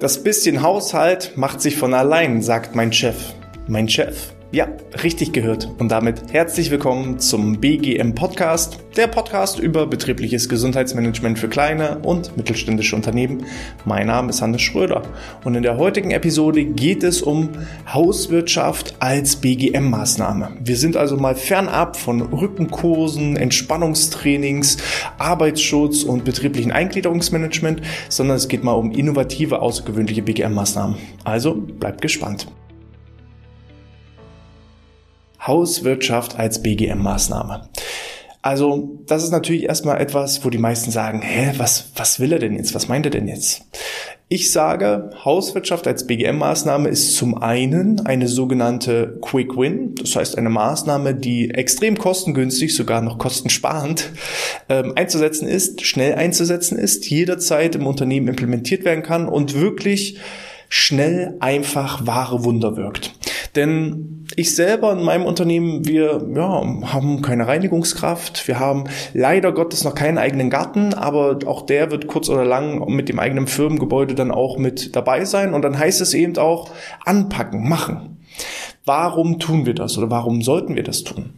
Das 0.00 0.22
bisschen 0.22 0.62
Haushalt 0.62 1.32
macht 1.36 1.60
sich 1.60 1.76
von 1.76 1.92
allein, 1.92 2.40
sagt 2.40 2.74
mein 2.74 2.90
Chef. 2.92 3.34
Mein 3.66 3.88
Chef? 3.88 4.34
Ja, 4.54 4.68
richtig 5.02 5.32
gehört. 5.32 5.68
Und 5.78 5.88
damit 5.88 6.32
herzlich 6.32 6.70
willkommen 6.70 7.18
zum 7.18 7.60
BGM 7.60 8.14
Podcast, 8.14 8.78
der 8.96 9.08
Podcast 9.08 9.58
über 9.58 9.88
betriebliches 9.88 10.48
Gesundheitsmanagement 10.48 11.40
für 11.40 11.48
kleine 11.48 11.98
und 11.98 12.36
mittelständische 12.36 12.94
Unternehmen. 12.94 13.46
Mein 13.84 14.06
Name 14.06 14.30
ist 14.30 14.42
Hannes 14.42 14.62
Schröder 14.62 15.02
und 15.42 15.56
in 15.56 15.64
der 15.64 15.76
heutigen 15.76 16.12
Episode 16.12 16.64
geht 16.64 17.02
es 17.02 17.20
um 17.20 17.48
Hauswirtschaft 17.92 18.94
als 19.00 19.42
BGM-Maßnahme. 19.42 20.50
Wir 20.60 20.76
sind 20.76 20.96
also 20.96 21.16
mal 21.16 21.34
fernab 21.34 21.96
von 21.96 22.22
Rückenkursen, 22.22 23.36
Entspannungstrainings, 23.36 24.76
Arbeitsschutz 25.18 26.02
und 26.02 26.24
betrieblichen 26.24 26.72
Eingliederungsmanagement, 26.72 27.82
sondern 28.08 28.36
es 28.36 28.48
geht 28.48 28.64
mal 28.64 28.72
um 28.72 28.92
innovative, 28.92 29.60
außergewöhnliche 29.60 30.22
BGM-Maßnahmen. 30.22 30.96
Also 31.24 31.54
bleibt 31.54 32.00
gespannt. 32.00 32.46
Hauswirtschaft 35.46 36.38
als 36.38 36.62
BGM-Maßnahme. 36.62 37.68
Also, 38.44 38.98
das 39.06 39.24
ist 39.24 39.30
natürlich 39.30 39.64
erstmal 39.64 40.00
etwas, 40.00 40.44
wo 40.44 40.50
die 40.50 40.58
meisten 40.58 40.90
sagen, 40.90 41.22
hä, 41.22 41.52
was, 41.56 41.92
was 41.96 42.20
will 42.20 42.30
er 42.30 42.38
denn 42.38 42.56
jetzt? 42.56 42.74
Was 42.74 42.88
meint 42.88 43.06
er 43.06 43.10
denn 43.10 43.26
jetzt? 43.26 43.64
Ich 44.28 44.50
sage, 44.50 45.10
Hauswirtschaft 45.22 45.86
als 45.86 46.06
BGM-Maßnahme 46.06 46.88
ist 46.88 47.14
zum 47.14 47.36
einen 47.36 48.06
eine 48.06 48.26
sogenannte 48.26 49.18
Quick 49.20 49.54
Win, 49.54 49.94
das 49.96 50.16
heißt 50.16 50.38
eine 50.38 50.48
Maßnahme, 50.48 51.14
die 51.14 51.50
extrem 51.50 51.98
kostengünstig, 51.98 52.74
sogar 52.74 53.02
noch 53.02 53.18
kostensparend 53.18 54.10
ähm, 54.70 54.94
einzusetzen 54.96 55.46
ist, 55.46 55.84
schnell 55.84 56.14
einzusetzen 56.14 56.78
ist, 56.78 57.08
jederzeit 57.10 57.74
im 57.74 57.86
Unternehmen 57.86 58.28
implementiert 58.28 58.86
werden 58.86 59.04
kann 59.04 59.28
und 59.28 59.54
wirklich 59.54 60.18
schnell, 60.70 61.36
einfach, 61.40 62.06
wahre 62.06 62.44
Wunder 62.44 62.76
wirkt. 62.76 63.12
Denn 63.56 64.26
ich 64.36 64.54
selber 64.54 64.92
in 64.92 65.04
meinem 65.04 65.26
Unternehmen, 65.26 65.86
wir 65.86 66.26
ja, 66.34 66.62
haben 66.92 67.22
keine 67.22 67.46
Reinigungskraft. 67.46 68.48
Wir 68.48 68.58
haben 68.58 68.84
leider 69.12 69.52
Gottes 69.52 69.84
noch 69.84 69.94
keinen 69.94 70.18
eigenen 70.18 70.50
Garten, 70.50 70.94
aber 70.94 71.38
auch 71.46 71.62
der 71.62 71.90
wird 71.90 72.06
kurz 72.06 72.28
oder 72.28 72.44
lang 72.44 72.84
mit 72.92 73.08
dem 73.08 73.18
eigenen 73.18 73.46
Firmengebäude 73.46 74.14
dann 74.14 74.30
auch 74.30 74.58
mit 74.58 74.96
dabei 74.96 75.24
sein. 75.24 75.54
Und 75.54 75.62
dann 75.62 75.78
heißt 75.78 76.00
es 76.00 76.14
eben 76.14 76.36
auch 76.38 76.70
anpacken, 77.04 77.68
machen. 77.68 78.18
Warum 78.84 79.38
tun 79.38 79.66
wir 79.66 79.74
das 79.74 79.96
oder 79.96 80.10
warum 80.10 80.42
sollten 80.42 80.74
wir 80.74 80.82
das 80.82 81.04
tun? 81.04 81.32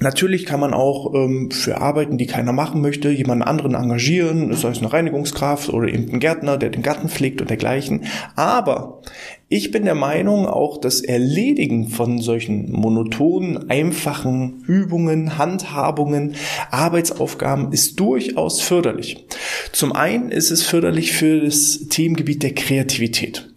Natürlich 0.00 0.44
kann 0.44 0.60
man 0.60 0.74
auch 0.74 1.14
ähm, 1.14 1.50
für 1.50 1.80
Arbeiten, 1.80 2.18
die 2.18 2.26
keiner 2.26 2.52
machen 2.52 2.82
möchte, 2.82 3.10
jemanden 3.10 3.42
anderen 3.42 3.74
engagieren, 3.74 4.54
sei 4.54 4.68
es 4.68 4.78
eine 4.78 4.92
Reinigungskraft 4.92 5.70
oder 5.70 5.88
eben 5.88 6.12
ein 6.12 6.20
Gärtner, 6.20 6.58
der 6.58 6.68
den 6.68 6.82
Garten 6.82 7.08
pflegt 7.08 7.40
und 7.40 7.48
dergleichen. 7.48 8.04
Aber 8.36 9.00
ich 9.48 9.70
bin 9.70 9.86
der 9.86 9.94
Meinung, 9.94 10.46
auch 10.46 10.78
das 10.78 11.00
Erledigen 11.00 11.88
von 11.88 12.20
solchen 12.20 12.70
monotonen, 12.70 13.70
einfachen 13.70 14.62
Übungen, 14.66 15.38
Handhabungen, 15.38 16.34
Arbeitsaufgaben 16.70 17.72
ist 17.72 17.98
durchaus 17.98 18.60
förderlich. 18.60 19.26
Zum 19.72 19.92
einen 19.92 20.30
ist 20.30 20.50
es 20.50 20.64
förderlich 20.64 21.12
für 21.12 21.40
das 21.40 21.88
Themengebiet 21.88 22.42
der 22.42 22.54
Kreativität. 22.54 23.48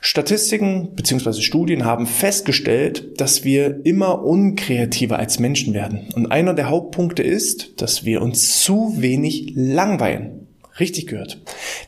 Statistiken 0.00 0.94
bzw. 0.94 1.40
Studien 1.40 1.84
haben 1.84 2.06
festgestellt, 2.06 3.20
dass 3.20 3.44
wir 3.44 3.84
immer 3.84 4.24
unkreativer 4.24 5.18
als 5.18 5.38
Menschen 5.38 5.74
werden. 5.74 6.08
Und 6.14 6.30
einer 6.30 6.54
der 6.54 6.70
Hauptpunkte 6.70 7.22
ist, 7.22 7.80
dass 7.80 8.04
wir 8.04 8.22
uns 8.22 8.60
zu 8.60 8.94
wenig 8.96 9.52
langweilen. 9.54 10.47
Richtig 10.80 11.08
gehört. 11.08 11.38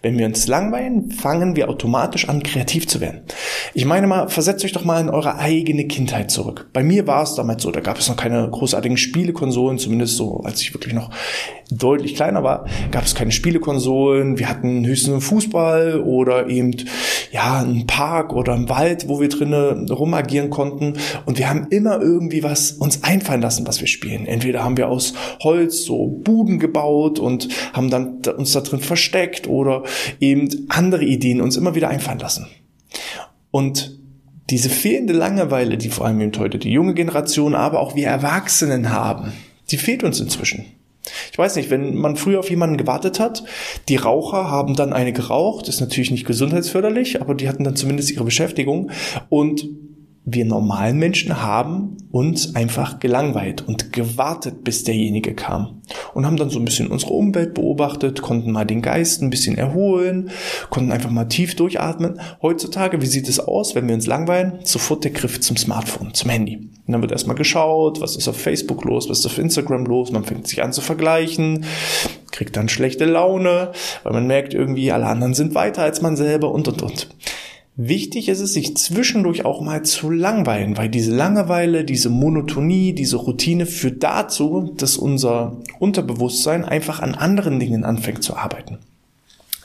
Wenn 0.03 0.19
wir 0.19 0.27
uns 0.27 0.49
langweilen, 0.49 1.13
fangen 1.13 1.55
wir 1.55 1.69
automatisch 1.69 2.29
an, 2.29 2.43
kreativ 2.43 2.89
zu 2.89 3.01
werden. 3.01 3.21
Ich 3.73 3.85
meine 3.85 4.09
mal, 4.09 4.29
versetzt 4.29 4.65
euch 4.65 4.73
doch 4.73 4.85
mal 4.85 5.01
in 5.01 5.11
eure 5.11 5.39
eigene 5.39 5.87
Kindheit 5.87 6.33
zurück. 6.33 6.69
Bei 6.73 6.83
mir 6.83 7.07
war 7.07 7.23
es 7.23 7.37
damals 7.37 7.63
so, 7.63 7.71
da 7.71 7.81
gab 7.81 7.99
es 7.99 8.09
noch 8.09 8.17
keine 8.17 8.49
großartigen 8.51 8.97
Spielekonsolen, 8.97 9.79
zumindest 9.79 10.17
so, 10.17 10.41
als 10.41 10.61
ich 10.61 10.75
wirklich 10.75 10.93
noch 10.93 11.11
deutlich 11.71 12.17
kleiner 12.17 12.43
war, 12.43 12.67
gab 12.91 13.05
es 13.05 13.15
keine 13.15 13.31
Spielekonsolen. 13.31 14.41
Wir 14.41 14.49
hatten 14.49 14.85
höchstens 14.85 15.13
einen 15.13 15.21
Fußball 15.21 16.01
oder 16.01 16.49
eben, 16.49 16.75
ja, 17.31 17.61
einen 17.61 17.87
Park 17.87 18.33
oder 18.33 18.55
einen 18.55 18.69
Wald, 18.69 19.07
wo 19.07 19.21
wir 19.21 19.29
drinnen 19.29 19.89
rumagieren 19.89 20.51
konnten. 20.51 20.95
Und 21.27 21.39
wir 21.39 21.49
haben 21.49 21.69
immer 21.71 22.01
irgendwie 22.01 22.43
was 22.43 22.73
uns 22.73 23.05
einfallen 23.05 23.41
lassen, 23.41 23.69
was 23.69 23.81
wir 23.81 23.87
spielen. 23.87 24.27
Entweder 24.27 24.65
haben 24.65 24.77
wir 24.77 24.89
aus 24.89 25.15
Holz 25.45 25.85
so 25.85 26.07
Buden 26.07 26.59
gebaut 26.59 27.21
und 27.21 27.49
haben 27.73 27.89
dann 27.89 28.21
uns 28.37 28.53
da 28.53 28.63
drin 28.63 28.80
drin 28.80 28.80
versteckt 28.81 29.49
oder 29.49 29.85
eben 30.21 30.67
andere 30.69 31.05
Ideen 31.05 31.41
uns 31.41 31.57
immer 31.57 31.75
wieder 31.75 31.89
einfallen 31.89 32.19
lassen. 32.19 32.47
Und 33.51 33.99
diese 34.51 34.69
fehlende 34.69 35.13
Langeweile, 35.13 35.79
die 35.79 35.91
vor 35.91 36.07
allem 36.07 36.21
eben 36.21 36.37
heute 36.39 36.59
die 36.59 36.73
junge 36.73 36.95
Generation, 36.95 37.55
aber 37.55 37.81
auch 37.81 37.95
wir 37.95 38.09
Erwachsenen 38.09 38.91
haben, 38.91 39.33
die 39.71 39.77
fehlt 39.77 40.03
uns 40.03 40.21
inzwischen. 40.21 40.65
Ich 41.33 41.39
weiß 41.39 41.57
nicht, 41.57 41.71
wenn 41.71 41.95
man 41.97 42.17
früher 42.17 42.41
auf 42.41 42.51
jemanden 42.51 42.77
gewartet 42.77 43.21
hat, 43.21 43.45
die 43.89 43.97
Raucher 43.97 44.51
haben 44.51 44.75
dann 44.75 44.93
eine 44.93 45.13
geraucht, 45.13 45.69
ist 45.69 45.81
natürlich 45.81 46.11
nicht 46.11 46.27
gesundheitsförderlich, 46.27 47.21
aber 47.21 47.35
die 47.35 47.49
hatten 47.49 47.65
dann 47.65 47.77
zumindest 47.77 48.11
ihre 48.11 48.25
Beschäftigung 48.25 48.91
und 49.29 49.67
wir 50.25 50.45
normalen 50.45 50.99
Menschen 50.99 51.43
haben 51.43 51.97
uns 52.13 52.55
einfach 52.55 53.01
gelangweilt 53.01 53.67
und 53.67 53.93
gewartet, 53.93 54.65
bis 54.65 54.85
derjenige 54.85 55.35
kam. 55.35 55.81
Und 56.13 56.27
haben 56.27 56.37
dann 56.37 56.51
so 56.51 56.59
ein 56.59 56.65
bisschen 56.65 56.89
unsere 56.89 57.15
Umwelt 57.15 57.55
beobachtet, 57.55 58.21
konnten 58.21 58.53
mal 58.53 58.67
den 58.67 58.83
Geist 58.83 59.23
ein 59.23 59.31
bisschen 59.31 59.57
erholen, 59.57 60.31
konnten 60.69 60.93
einfach 60.93 61.11
mal 61.11 61.25
tief 61.25 61.57
durchatmen. 61.57 62.21
Heutzutage, 62.43 63.01
wie 63.01 63.07
sieht 63.07 63.29
es 63.29 63.41
aus, 63.41 63.75
wenn 63.75 63.89
wir 63.89 63.95
uns 63.95 64.07
langweilen? 64.07 64.59
Sofort 64.63 65.05
der 65.05 65.13
Griff 65.13 65.41
zum 65.41 65.57
Smartphone, 65.57 66.13
zum 66.13 66.31
Handy. 66.31 66.57
Und 66.57 66.93
dann 66.93 67.01
wird 67.01 67.13
erstmal 67.13 67.37
geschaut, 67.37 68.01
was 68.01 68.17
ist 68.17 68.29
auf 68.29 68.37
Facebook 68.37 68.85
los, 68.85 69.09
was 69.09 69.21
ist 69.21 69.27
auf 69.27 69.39
Instagram 69.39 69.87
los, 69.87 70.11
man 70.11 70.25
fängt 70.25 70.47
sich 70.49 70.63
an 70.63 70.73
zu 70.73 70.81
vergleichen, 70.81 71.65
kriegt 72.31 72.57
dann 72.57 72.69
schlechte 72.69 73.05
Laune, 73.05 73.73
weil 74.03 74.13
man 74.13 74.27
merkt 74.27 74.55
irgendwie, 74.55 74.93
alle 74.93 75.07
anderen 75.07 75.35
sind 75.35 75.55
weiter 75.55 75.83
als 75.83 76.03
man 76.03 76.17
selber 76.17 76.53
und, 76.53 76.69
und, 76.69 76.83
und. 76.83 77.09
Wichtig 77.83 78.29
ist 78.29 78.41
es, 78.41 78.53
sich 78.53 78.77
zwischendurch 78.77 79.47
auch 79.47 79.63
mal 79.63 79.83
zu 79.83 80.11
langweilen, 80.11 80.77
weil 80.77 80.91
diese 80.91 81.17
Langeweile, 81.17 81.83
diese 81.83 82.11
Monotonie, 82.11 82.93
diese 82.93 83.17
Routine 83.17 83.65
führt 83.65 84.03
dazu, 84.03 84.75
dass 84.77 84.99
unser 84.99 85.57
Unterbewusstsein 85.79 86.67
einfach 86.67 87.01
an 87.01 87.15
anderen 87.15 87.59
Dingen 87.59 87.85
anfängt 87.85 88.23
zu 88.23 88.37
arbeiten. 88.37 88.81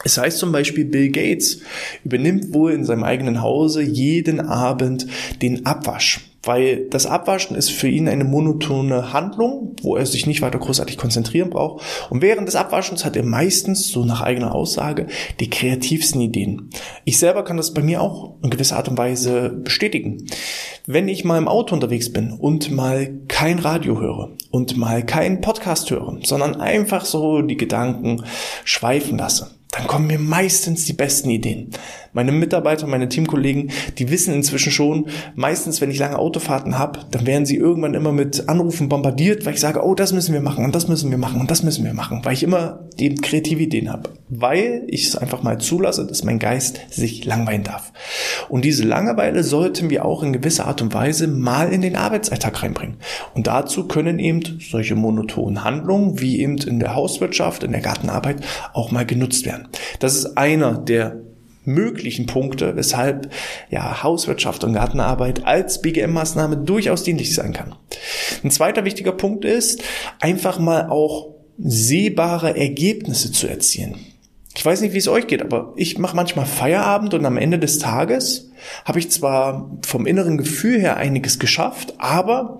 Es 0.05 0.17
heißt 0.17 0.37
zum 0.37 0.53
Beispiel, 0.53 0.85
Bill 0.85 1.09
Gates 1.09 1.59
übernimmt 2.05 2.53
wohl 2.53 2.71
in 2.71 2.85
seinem 2.85 3.03
eigenen 3.03 3.41
Hause 3.41 3.81
jeden 3.81 4.39
Abend 4.39 5.07
den 5.41 5.65
Abwasch. 5.65 6.21
Weil 6.45 6.87
das 6.89 7.05
Abwaschen 7.05 7.55
ist 7.55 7.71
für 7.71 7.87
ihn 7.87 8.07
eine 8.07 8.23
monotone 8.23 9.13
Handlung, 9.13 9.75
wo 9.81 9.95
er 9.95 10.05
sich 10.05 10.27
nicht 10.27 10.41
weiter 10.41 10.59
großartig 10.59 10.97
konzentrieren 10.97 11.49
braucht. 11.49 11.83
Und 12.09 12.21
während 12.21 12.47
des 12.47 12.55
Abwaschens 12.55 13.03
hat 13.03 13.15
er 13.15 13.23
meistens, 13.23 13.89
so 13.89 14.05
nach 14.05 14.21
eigener 14.21 14.55
Aussage, 14.55 15.07
die 15.39 15.49
kreativsten 15.49 16.21
Ideen. 16.21 16.69
Ich 17.03 17.17
selber 17.17 17.43
kann 17.43 17.57
das 17.57 17.73
bei 17.73 17.81
mir 17.81 18.01
auch 18.01 18.35
in 18.43 18.49
gewisser 18.49 18.77
Art 18.77 18.87
und 18.87 18.97
Weise 18.97 19.49
bestätigen. 19.49 20.25
Wenn 20.85 21.07
ich 21.07 21.25
mal 21.25 21.37
im 21.37 21.47
Auto 21.47 21.73
unterwegs 21.73 22.13
bin 22.13 22.31
und 22.31 22.71
mal 22.71 23.19
kein 23.27 23.59
Radio 23.59 23.99
höre 23.99 24.31
und 24.51 24.77
mal 24.77 25.03
keinen 25.03 25.41
Podcast 25.41 25.89
höre, 25.89 26.19
sondern 26.23 26.61
einfach 26.61 27.05
so 27.05 27.41
die 27.41 27.57
Gedanken 27.57 28.23
schweifen 28.63 29.17
lasse, 29.17 29.51
dann 29.75 29.87
kommen 29.87 30.07
mir 30.07 30.19
meistens 30.19 30.85
die 30.85 30.93
besten 30.93 31.29
Ideen. 31.29 31.69
Meine 32.13 32.31
Mitarbeiter, 32.31 32.87
meine 32.87 33.09
Teamkollegen, 33.09 33.71
die 33.97 34.09
wissen 34.09 34.33
inzwischen 34.33 34.71
schon, 34.71 35.07
meistens, 35.35 35.81
wenn 35.81 35.91
ich 35.91 35.99
lange 35.99 36.17
Autofahrten 36.17 36.77
habe, 36.77 37.01
dann 37.11 37.25
werden 37.25 37.45
sie 37.45 37.57
irgendwann 37.57 37.93
immer 37.93 38.13
mit 38.13 38.47
Anrufen 38.47 38.87
bombardiert, 38.87 39.45
weil 39.45 39.55
ich 39.55 39.59
sage, 39.59 39.83
oh, 39.83 39.95
das 39.95 40.13
müssen 40.13 40.33
wir 40.33 40.39
machen 40.39 40.63
und 40.63 40.73
das 40.73 40.87
müssen 40.87 41.11
wir 41.11 41.17
machen 41.17 41.41
und 41.41 41.51
das 41.51 41.61
müssen 41.61 41.83
wir 41.83 41.93
machen, 41.93 42.21
weil 42.23 42.33
ich 42.33 42.43
immer 42.43 42.87
die 42.99 43.15
kreative 43.15 43.63
Ideen 43.63 43.91
habe, 43.91 44.11
weil 44.29 44.83
ich 44.87 45.07
es 45.07 45.17
einfach 45.17 45.43
mal 45.43 45.57
zulasse, 45.57 46.07
dass 46.07 46.23
mein 46.23 46.39
Geist 46.39 46.79
sich 46.89 47.25
langweilen 47.25 47.63
darf. 47.63 47.91
Und 48.47 48.63
diese 48.63 48.85
Langeweile 48.85 49.43
sollten 49.43 49.89
wir 49.89 50.05
auch 50.05 50.23
in 50.23 50.31
gewisser 50.31 50.67
Art 50.67 50.81
und 50.81 50.93
Weise 50.93 51.27
mal 51.27 51.73
in 51.73 51.81
den 51.81 51.97
Arbeitsalltag 51.97 52.63
reinbringen. 52.63 52.95
Und 53.33 53.47
dazu 53.47 53.89
können 53.89 54.19
eben 54.19 54.61
solche 54.61 54.95
monotonen 54.95 55.65
Handlungen, 55.65 56.21
wie 56.21 56.39
eben 56.39 56.57
in 56.59 56.79
der 56.79 56.95
Hauswirtschaft, 56.95 57.63
in 57.63 57.73
der 57.73 57.81
Gartenarbeit, 57.81 58.37
auch 58.71 58.91
mal 58.91 59.05
genutzt 59.05 59.45
werden. 59.45 59.64
Das 59.99 60.15
ist 60.15 60.37
einer 60.37 60.77
der 60.77 61.21
möglichen 61.65 62.25
Punkte, 62.27 62.75
weshalb 62.75 63.31
ja 63.69 64.03
Hauswirtschaft 64.03 64.63
und 64.63 64.73
Gartenarbeit 64.73 65.45
als 65.45 65.81
BGM-Maßnahme 65.81 66.57
durchaus 66.57 67.03
dienlich 67.03 67.33
sein 67.33 67.53
kann. 67.53 67.75
Ein 68.43 68.51
zweiter 68.51 68.85
wichtiger 68.85 69.11
Punkt 69.11 69.45
ist, 69.45 69.83
einfach 70.19 70.59
mal 70.59 70.89
auch 70.89 71.33
sehbare 71.57 72.57
Ergebnisse 72.57 73.31
zu 73.31 73.47
erzielen. 73.47 73.95
Ich 74.57 74.65
weiß 74.65 74.81
nicht, 74.81 74.93
wie 74.93 74.99
es 74.99 75.07
euch 75.07 75.27
geht, 75.27 75.41
aber 75.41 75.73
ich 75.75 75.97
mache 75.97 76.15
manchmal 76.15 76.45
Feierabend 76.45 77.13
und 77.13 77.25
am 77.25 77.37
Ende 77.37 77.59
des 77.59 77.77
Tages 77.77 78.51
habe 78.85 78.99
ich 78.99 79.11
zwar 79.11 79.69
vom 79.85 80.05
inneren 80.05 80.37
Gefühl 80.37 80.79
her 80.79 80.97
einiges 80.97 81.39
geschafft, 81.39 81.93
aber 81.97 82.59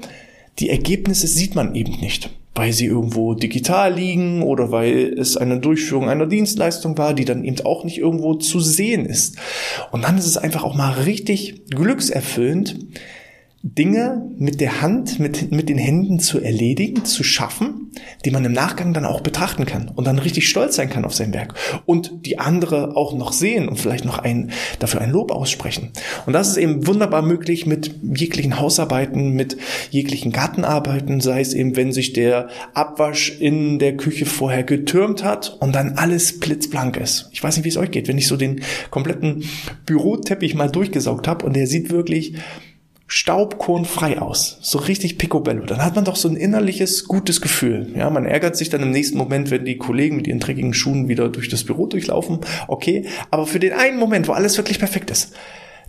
die 0.60 0.70
Ergebnisse 0.70 1.28
sieht 1.28 1.56
man 1.56 1.74
eben 1.74 2.00
nicht. 2.00 2.30
Weil 2.56 2.72
sie 2.72 2.86
irgendwo 2.86 3.34
digital 3.34 3.94
liegen 3.94 4.42
oder 4.42 4.72
weil 4.72 5.14
es 5.20 5.36
eine 5.36 5.60
Durchführung 5.60 6.10
einer 6.10 6.26
Dienstleistung 6.26 6.98
war, 6.98 7.14
die 7.14 7.26
dann 7.26 7.44
eben 7.44 7.60
auch 7.66 7.84
nicht 7.84 7.98
irgendwo 7.98 8.36
zu 8.36 8.62
sehen 8.62 9.06
ist. 9.06 9.38
Und 9.92 10.06
dann 10.06 10.18
ist 10.18 10.26
es 10.26 10.38
einfach 10.38 10.64
auch 10.64 10.74
mal 10.74 10.94
richtig 10.94 11.66
glückserfüllend, 11.70 12.78
Dinge 13.68 14.30
mit 14.38 14.62
der 14.62 14.84
Hand, 14.84 15.20
mit, 15.20 15.52
mit 15.52 15.70
den 15.70 15.80
Händen 15.80 16.20
zu 16.20 16.40
erledigen, 16.40 17.04
zu 17.04 17.24
schaffen, 17.24 17.92
die 18.24 18.30
man 18.30 18.46
im 18.46 18.52
Nachgang 18.52 18.94
dann 18.94 19.06
auch 19.06 19.22
betrachten 19.22 19.66
kann 19.66 19.92
und 19.96 20.06
dann 20.06 20.20
richtig 20.20 20.48
stolz 20.48 20.76
sein 20.76 20.92
kann 20.92 21.04
auf 21.04 21.16
sein 21.16 21.34
Werk 21.34 21.56
und 21.88 22.28
die 22.28 22.38
andere 22.38 22.96
auch 22.96 23.16
noch 23.16 23.34
sehen 23.34 23.68
und 23.68 23.80
vielleicht 23.80 24.06
noch 24.06 24.20
ein, 24.20 24.52
dafür 24.78 25.02
ein 25.02 25.10
Lob 25.10 25.32
aussprechen. 25.32 25.90
Und 26.28 26.34
das 26.34 26.50
ist 26.50 26.58
eben 26.58 26.86
wunderbar 26.86 27.24
möglich 27.24 27.66
mit 27.66 27.96
jeglichen 28.16 28.60
Hausarbeiten, 28.60 29.32
mit 29.32 29.58
jeglichen 29.90 30.32
Gartenarbeiten, 30.32 31.20
sei 31.20 31.42
es 31.42 31.56
eben, 31.56 31.76
wenn 31.76 31.92
sich 31.92 32.14
der 32.14 32.50
Abwasch 32.76 33.36
in 33.40 33.80
der 33.80 33.98
Küche 33.98 34.28
vorher 34.28 34.64
getürmt 34.64 35.24
hat 35.24 35.58
und 35.60 35.74
dann 35.74 35.94
alles 35.94 36.40
blitzblank 36.40 36.98
ist. 36.98 37.30
Ich 37.32 37.42
weiß 37.42 37.58
nicht, 37.58 37.66
wie 37.66 37.70
es 37.70 37.78
euch 37.78 37.90
geht, 37.90 38.08
wenn 38.08 38.20
ich 38.20 38.28
so 38.28 38.38
den 38.38 38.62
kompletten 38.92 39.44
Büroteppich 39.88 40.54
mal 40.54 40.70
durchgesaugt 40.70 41.28
habe 41.28 41.48
und 41.48 41.56
der 41.56 41.66
sieht 41.66 41.90
wirklich 41.90 42.36
staubkornfrei 43.08 44.20
aus. 44.20 44.58
So 44.62 44.80
richtig 44.80 45.18
picobello. 45.18 45.66
Dann 45.66 45.84
hat 45.84 45.96
man 45.96 46.06
doch 46.06 46.16
so 46.16 46.28
ein 46.28 46.36
innerliches, 46.36 47.06
gutes 47.06 47.40
Gefühl. 47.40 47.92
Ja, 47.96 48.10
man 48.10 48.26
ärgert 48.26 48.58
sich 48.58 48.70
dann 48.70 48.82
im 48.82 48.92
nächsten 48.92 49.18
Moment, 49.18 49.52
wenn 49.52 49.66
die 49.66 49.78
Kollegen 49.78 50.16
mit 50.16 50.28
ihren 50.28 50.40
dreckigen 50.40 50.74
Schuhen 50.74 51.08
wieder 51.08 51.30
durch 51.30 51.50
das 51.50 51.64
Büro 51.64 51.86
durchlaufen. 51.86 52.40
Okay. 52.68 53.06
Aber 53.30 53.46
für 53.46 53.60
den 53.60 53.74
einen 53.74 54.00
Moment, 54.00 54.28
wo 54.28 54.32
alles 54.32 54.58
wirklich 54.58 54.80
perfekt 54.80 55.12
ist, 55.12 55.34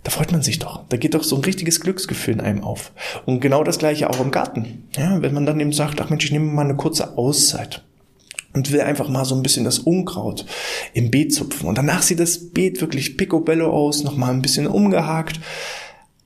da 0.03 0.11
freut 0.11 0.31
man 0.31 0.43
sich 0.43 0.59
doch. 0.59 0.83
Da 0.89 0.97
geht 0.97 1.15
doch 1.15 1.23
so 1.23 1.35
ein 1.35 1.43
richtiges 1.43 1.81
Glücksgefühl 1.81 2.35
in 2.35 2.41
einem 2.41 2.63
auf. 2.63 2.91
Und 3.25 3.41
genau 3.41 3.63
das 3.63 3.79
gleiche 3.79 4.09
auch 4.09 4.19
im 4.19 4.31
Garten. 4.31 4.87
Ja, 4.95 5.21
wenn 5.21 5.33
man 5.33 5.45
dann 5.45 5.59
eben 5.59 5.73
sagt, 5.73 5.99
ach 5.99 6.09
Mensch, 6.09 6.25
ich 6.25 6.31
nehme 6.31 6.45
mal 6.45 6.65
eine 6.65 6.75
kurze 6.75 7.17
Auszeit 7.17 7.83
und 8.53 8.71
will 8.71 8.81
einfach 8.81 9.09
mal 9.09 9.25
so 9.25 9.35
ein 9.35 9.43
bisschen 9.43 9.65
das 9.65 9.79
Unkraut 9.79 10.45
im 10.93 11.11
Beet 11.11 11.33
zupfen. 11.33 11.67
Und 11.67 11.77
danach 11.77 12.03
sieht 12.03 12.19
das 12.19 12.51
Beet 12.51 12.79
wirklich 12.79 13.17
picobello 13.17 13.71
aus, 13.71 14.03
nochmal 14.03 14.33
ein 14.33 14.41
bisschen 14.41 14.67
umgehakt. 14.67 15.39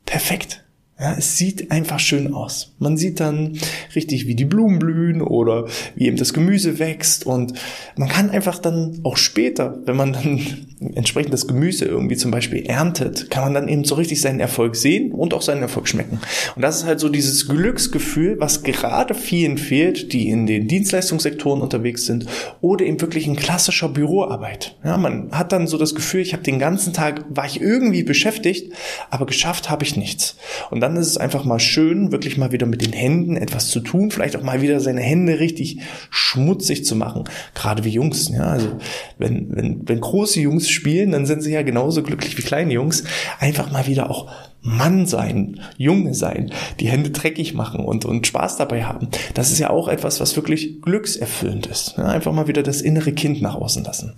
Perfekt. 0.05 0.63
Ja, 1.01 1.15
es 1.17 1.35
sieht 1.35 1.71
einfach 1.71 1.97
schön 1.97 2.31
aus. 2.31 2.75
Man 2.77 2.95
sieht 2.95 3.19
dann 3.19 3.57
richtig, 3.95 4.27
wie 4.27 4.35
die 4.35 4.45
Blumen 4.45 4.77
blühen 4.77 5.23
oder 5.23 5.65
wie 5.95 6.05
eben 6.05 6.15
das 6.17 6.31
Gemüse 6.31 6.77
wächst 6.77 7.25
und 7.25 7.53
man 7.95 8.07
kann 8.07 8.29
einfach 8.29 8.59
dann 8.59 8.99
auch 9.01 9.17
später, 9.17 9.79
wenn 9.85 9.95
man 9.95 10.13
dann 10.13 10.39
entsprechend 10.93 11.33
das 11.33 11.47
Gemüse 11.47 11.85
irgendwie 11.85 12.17
zum 12.17 12.29
Beispiel 12.29 12.67
erntet, 12.67 13.31
kann 13.31 13.43
man 13.43 13.55
dann 13.55 13.67
eben 13.67 13.83
so 13.83 13.95
richtig 13.95 14.21
seinen 14.21 14.39
Erfolg 14.39 14.75
sehen 14.75 15.11
und 15.11 15.33
auch 15.33 15.41
seinen 15.41 15.63
Erfolg 15.63 15.87
schmecken. 15.87 16.19
Und 16.55 16.61
das 16.61 16.77
ist 16.77 16.85
halt 16.85 16.99
so 16.99 17.09
dieses 17.09 17.47
Glücksgefühl, 17.47 18.39
was 18.39 18.61
gerade 18.61 19.15
vielen 19.15 19.57
fehlt, 19.57 20.13
die 20.13 20.29
in 20.29 20.45
den 20.45 20.67
Dienstleistungssektoren 20.67 21.61
unterwegs 21.61 22.05
sind 22.05 22.27
oder 22.61 22.85
eben 22.85 23.01
wirklich 23.01 23.25
in 23.25 23.35
klassischer 23.35 23.89
Büroarbeit. 23.89 24.75
Ja, 24.83 24.97
man 24.97 25.31
hat 25.31 25.51
dann 25.51 25.65
so 25.65 25.79
das 25.79 25.95
Gefühl, 25.95 26.21
ich 26.21 26.33
habe 26.33 26.43
den 26.43 26.59
ganzen 26.59 26.93
Tag, 26.93 27.25
war 27.29 27.47
ich 27.47 27.59
irgendwie 27.59 28.03
beschäftigt, 28.03 28.71
aber 29.09 29.25
geschafft 29.25 29.71
habe 29.71 29.83
ich 29.83 29.97
nichts. 29.97 30.35
Und 30.69 30.79
dann 30.79 30.90
dann 30.91 31.01
ist 31.01 31.07
es 31.07 31.17
einfach 31.17 31.45
mal 31.45 31.59
schön, 31.59 32.11
wirklich 32.11 32.37
mal 32.37 32.51
wieder 32.51 32.65
mit 32.65 32.85
den 32.85 32.93
Händen 32.93 33.37
etwas 33.37 33.69
zu 33.69 33.79
tun, 33.79 34.11
vielleicht 34.11 34.35
auch 34.35 34.43
mal 34.43 34.61
wieder 34.61 34.79
seine 34.79 35.01
Hände 35.01 35.39
richtig 35.39 35.79
schmutzig 36.09 36.85
zu 36.85 36.95
machen. 36.95 37.23
Gerade 37.55 37.83
wie 37.83 37.89
Jungs, 37.89 38.29
ja, 38.29 38.43
also 38.43 38.77
wenn, 39.17 39.55
wenn, 39.55 39.87
wenn 39.87 40.01
große 40.01 40.41
Jungs 40.41 40.69
spielen, 40.69 41.11
dann 41.11 41.25
sind 41.25 41.41
sie 41.41 41.53
ja 41.53 41.61
genauso 41.61 42.03
glücklich 42.03 42.37
wie 42.37 42.41
kleine 42.41 42.73
Jungs. 42.73 43.03
Einfach 43.39 43.71
mal 43.71 43.87
wieder 43.87 44.09
auch 44.09 44.29
Mann 44.61 45.07
sein, 45.07 45.61
Junge 45.77 46.13
sein, 46.13 46.51
die 46.79 46.87
Hände 46.87 47.09
dreckig 47.09 47.53
machen 47.53 47.83
und, 47.83 48.05
und 48.05 48.27
Spaß 48.27 48.57
dabei 48.57 48.83
haben. 48.83 49.07
Das 49.33 49.51
ist 49.51 49.59
ja 49.59 49.69
auch 49.69 49.87
etwas, 49.87 50.19
was 50.19 50.35
wirklich 50.35 50.81
glückserfüllend 50.81 51.67
ist. 51.67 51.95
Ja, 51.97 52.05
einfach 52.05 52.33
mal 52.33 52.47
wieder 52.47 52.63
das 52.63 52.81
innere 52.81 53.13
Kind 53.13 53.41
nach 53.41 53.55
außen 53.55 53.83
lassen. 53.83 54.13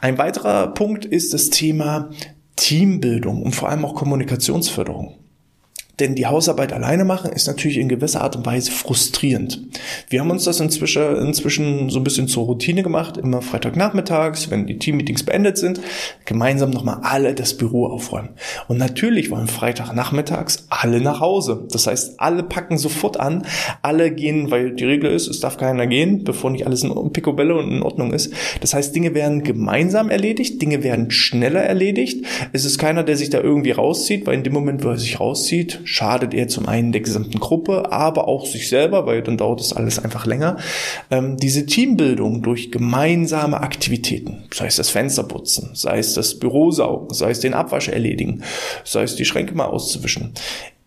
Ein 0.00 0.18
weiterer 0.18 0.68
Punkt 0.68 1.04
ist 1.04 1.34
das 1.34 1.50
Thema 1.50 2.10
Teambildung 2.56 3.42
und 3.42 3.54
vor 3.56 3.68
allem 3.68 3.84
auch 3.84 3.94
Kommunikationsförderung. 3.94 5.16
Denn 6.00 6.14
die 6.14 6.26
Hausarbeit 6.26 6.72
alleine 6.72 7.04
machen 7.04 7.30
ist 7.30 7.46
natürlich 7.46 7.76
in 7.76 7.88
gewisser 7.88 8.22
Art 8.22 8.34
und 8.34 8.46
Weise 8.46 8.72
frustrierend. 8.72 9.60
Wir 10.08 10.20
haben 10.20 10.30
uns 10.30 10.44
das 10.44 10.58
inzwischen, 10.58 11.16
inzwischen 11.16 11.90
so 11.90 12.00
ein 12.00 12.04
bisschen 12.04 12.26
zur 12.26 12.46
Routine 12.46 12.82
gemacht, 12.82 13.18
immer 13.18 13.42
Freitagnachmittags, 13.42 14.50
wenn 14.50 14.66
die 14.66 14.78
Teammeetings 14.78 15.24
beendet 15.24 15.58
sind, 15.58 15.80
gemeinsam 16.24 16.70
nochmal 16.70 17.00
alle 17.02 17.34
das 17.34 17.54
Büro 17.54 17.86
aufräumen. 17.86 18.30
Und 18.68 18.78
natürlich 18.78 19.30
wollen 19.30 19.46
Freitagnachmittags 19.46 20.66
alle 20.70 21.00
nach 21.02 21.20
Hause. 21.20 21.66
Das 21.70 21.86
heißt, 21.86 22.18
alle 22.18 22.42
packen 22.44 22.78
sofort 22.78 23.20
an, 23.20 23.46
alle 23.82 24.10
gehen, 24.10 24.50
weil 24.50 24.74
die 24.74 24.84
Regel 24.84 25.10
ist, 25.10 25.28
es 25.28 25.40
darf 25.40 25.58
keiner 25.58 25.86
gehen, 25.86 26.24
bevor 26.24 26.50
nicht 26.50 26.66
alles 26.66 26.82
in 26.82 27.12
Picobello 27.12 27.58
und 27.58 27.70
in 27.70 27.82
Ordnung 27.82 28.14
ist. 28.14 28.32
Das 28.60 28.72
heißt, 28.72 28.94
Dinge 28.94 29.14
werden 29.14 29.42
gemeinsam 29.42 30.08
erledigt, 30.08 30.62
Dinge 30.62 30.82
werden 30.82 31.10
schneller 31.10 31.60
erledigt. 31.60 32.24
Es 32.52 32.64
ist 32.64 32.78
keiner, 32.78 33.04
der 33.04 33.18
sich 33.18 33.28
da 33.28 33.40
irgendwie 33.40 33.72
rauszieht, 33.72 34.26
weil 34.26 34.36
in 34.36 34.44
dem 34.44 34.54
Moment, 34.54 34.82
wo 34.82 34.88
er 34.88 34.96
sich 34.96 35.20
rauszieht, 35.20 35.80
schadet 35.90 36.34
er 36.34 36.46
zum 36.46 36.68
einen 36.68 36.92
der 36.92 37.00
gesamten 37.00 37.40
Gruppe, 37.40 37.90
aber 37.90 38.28
auch 38.28 38.46
sich 38.46 38.68
selber, 38.68 39.06
weil 39.06 39.22
dann 39.22 39.36
dauert 39.36 39.58
das 39.58 39.72
alles 39.72 39.98
einfach 39.98 40.24
länger. 40.24 40.56
Ähm, 41.10 41.36
diese 41.36 41.66
Teambildung 41.66 42.42
durch 42.42 42.70
gemeinsame 42.70 43.60
Aktivitäten, 43.60 44.44
sei 44.54 44.66
es 44.66 44.76
das 44.76 44.88
Fensterputzen, 44.88 45.70
sei 45.74 45.98
es 45.98 46.14
das 46.14 46.38
Bürosaugen, 46.38 47.12
sei 47.12 47.30
es 47.30 47.40
den 47.40 47.54
Abwasch 47.54 47.88
erledigen, 47.88 48.44
sei 48.84 49.02
es 49.02 49.16
die 49.16 49.24
Schränke 49.24 49.56
mal 49.56 49.64
auszuwischen. 49.64 50.32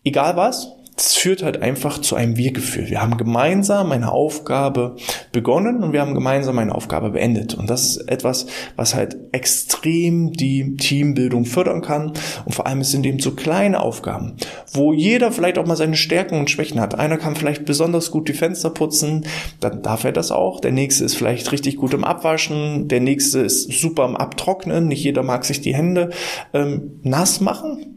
Egal 0.05 0.37
was, 0.37 0.71
das 0.95 1.15
führt 1.15 1.41
halt 1.41 1.61
einfach 1.61 1.99
zu 1.99 2.15
einem 2.15 2.37
Wir-Gefühl. 2.37 2.89
Wir 2.89 3.01
haben 3.01 3.17
gemeinsam 3.17 3.91
eine 3.91 4.11
Aufgabe 4.11 4.95
begonnen 5.31 5.83
und 5.83 5.91
wir 5.91 6.01
haben 6.01 6.13
gemeinsam 6.13 6.59
eine 6.59 6.75
Aufgabe 6.75 7.11
beendet. 7.11 7.55
Und 7.55 7.69
das 7.69 7.97
ist 7.97 8.09
etwas, 8.09 8.45
was 8.75 8.93
halt 8.93 9.17
extrem 9.31 10.33
die 10.33 10.75
Teambildung 10.77 11.45
fördern 11.45 11.81
kann. 11.81 12.13
Und 12.45 12.53
vor 12.53 12.67
allem 12.67 12.81
es 12.81 12.91
sind 12.91 13.05
eben 13.05 13.19
so 13.19 13.31
kleine 13.31 13.81
Aufgaben, 13.81 14.35
wo 14.71 14.93
jeder 14.93 15.31
vielleicht 15.31 15.57
auch 15.57 15.65
mal 15.65 15.75
seine 15.75 15.95
Stärken 15.95 16.37
und 16.39 16.49
Schwächen 16.49 16.79
hat. 16.79 16.95
Einer 16.95 17.17
kann 17.17 17.35
vielleicht 17.35 17.65
besonders 17.65 18.11
gut 18.11 18.27
die 18.27 18.33
Fenster 18.33 18.69
putzen, 18.69 19.25
dann 19.59 19.81
darf 19.81 20.03
er 20.03 20.11
das 20.11 20.31
auch. 20.31 20.59
Der 20.59 20.71
nächste 20.71 21.05
ist 21.05 21.15
vielleicht 21.15 21.51
richtig 21.51 21.77
gut 21.77 21.93
im 21.93 22.03
Abwaschen, 22.03 22.87
der 22.87 22.99
nächste 22.99 23.39
ist 23.39 23.71
super 23.71 24.05
im 24.05 24.15
Abtrocknen. 24.15 24.87
Nicht 24.87 25.03
jeder 25.03 25.23
mag 25.23 25.43
sich 25.45 25.61
die 25.61 25.75
Hände 25.75 26.11
ähm, 26.53 26.99
nass 27.01 27.41
machen 27.41 27.93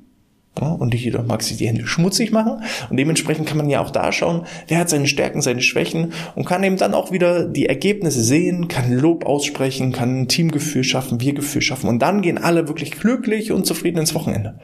ja, 0.60 0.68
und 0.68 0.92
nicht 0.92 1.04
jeder 1.04 1.22
mag 1.22 1.42
sich 1.42 1.56
die 1.58 1.66
Hände 1.66 1.86
schmutzig 1.86 2.32
machen. 2.32 2.62
Und 2.88 2.96
dementsprechend 2.96 3.46
kann 3.46 3.58
man 3.58 3.68
ja 3.68 3.80
auch 3.80 3.90
da 3.90 4.10
schauen, 4.12 4.46
wer 4.68 4.78
hat 4.78 4.88
seine 4.88 5.06
Stärken, 5.06 5.42
seine 5.42 5.60
Schwächen 5.60 6.12
und 6.34 6.46
kann 6.46 6.64
eben 6.64 6.76
dann 6.76 6.94
auch 6.94 7.12
wieder 7.12 7.44
die 7.44 7.66
Ergebnisse 7.66 8.22
sehen, 8.22 8.68
kann 8.68 8.92
Lob 8.92 9.26
aussprechen, 9.26 9.92
kann 9.92 10.22
ein 10.22 10.28
Teamgefühl 10.28 10.84
schaffen, 10.84 11.20
Wir-Gefühl 11.20 11.62
schaffen. 11.62 11.88
Und 11.88 12.00
dann 12.00 12.22
gehen 12.22 12.38
alle 12.38 12.68
wirklich 12.68 12.92
glücklich 12.92 13.52
und 13.52 13.66
zufrieden 13.66 13.98
ins 13.98 14.14
Wochenende. 14.14 14.58